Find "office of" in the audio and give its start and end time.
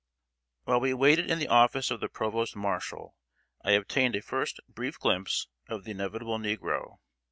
1.47-1.99